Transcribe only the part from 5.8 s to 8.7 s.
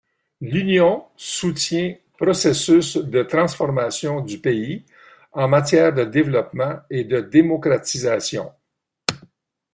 de développement et de démocratisation.